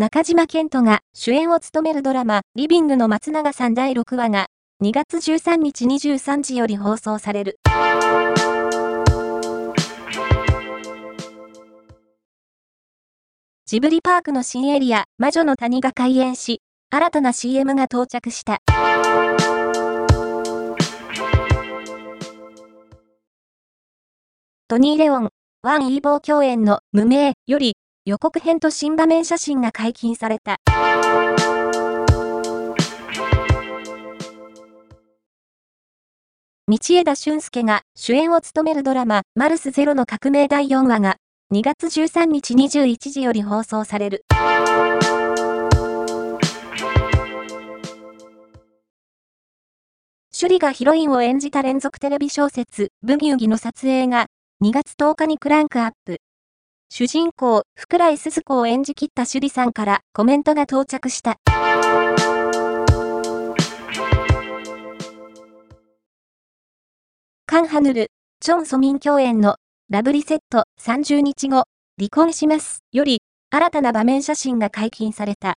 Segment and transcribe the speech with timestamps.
[0.00, 4.46] 中島健人が主演を務めるドラマ、リビングの松永さん第6話が、
[4.82, 7.58] 2月13日23時より放送される。
[13.66, 18.62] ジブリパークの新エリア、魔女の谷が開園し、新たな CM が到着した。
[24.66, 25.28] トニー・レオン、
[25.62, 30.56] ワン・イーボー共演の無名より予告編と新場面写真が解禁された。
[36.66, 41.16] 道枝俊介が主演を務めるドラマ、マルスゼロの革命第4話が
[41.52, 44.24] 2月13日21時より放送される。
[50.32, 54.28] 趣里がヒロインを演じた連続テレビ小説、ブギウギの撮影が
[54.64, 56.18] 2月10日にクランクアップ。
[56.92, 61.36] 主人公、福来鈴子を演じ切った趣里さんからコメントが到着した。
[67.46, 68.10] カンハヌル、
[68.40, 69.54] チョン・ソミン共演の
[69.88, 71.66] ラブリセット30日後、
[71.96, 75.54] 離婚しますより新たな場面写真が解禁された。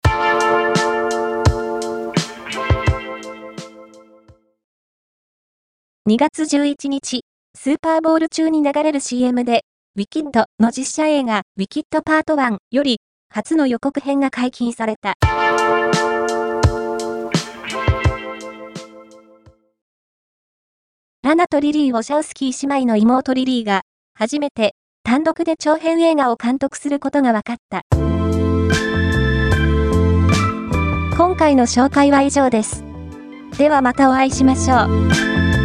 [6.06, 7.24] 2月11日、
[7.56, 9.64] スーパーボール中に流れる CM で
[9.95, 15.17] ウィキッドの実写映画ウィキッドパート1より初の予告編が解禁された。
[21.23, 23.83] ラナとリリー・ウォシャウスキー姉妹の妹リリーが
[24.14, 27.83] 初めて単独で長編映画を監督することが分かった。
[31.19, 32.83] 今回の紹介は以上です。
[33.58, 35.61] ではまたお会いしましょう。